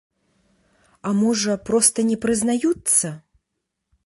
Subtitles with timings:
[1.09, 3.07] А можа, проста не прызнаюцца.